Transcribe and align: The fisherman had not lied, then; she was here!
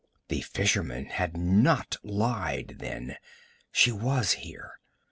The 0.29 0.41
fisherman 0.41 1.05
had 1.05 1.37
not 1.37 1.95
lied, 2.01 2.77
then; 2.79 3.17
she 3.71 3.91
was 3.91 4.31
here! 4.31 4.79